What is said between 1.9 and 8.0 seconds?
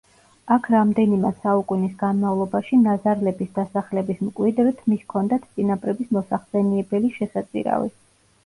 განმავლობაში ნაზარლების დასახლების მკვიდრთ მიჰქონდათ წინაპრების მოსახსენიებელი შესაწირავი.